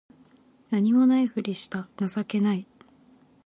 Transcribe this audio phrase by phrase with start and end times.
[0.71, 2.65] 何も無いふりした情けない